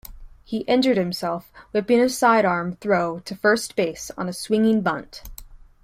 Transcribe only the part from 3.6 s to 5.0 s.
base on a swinging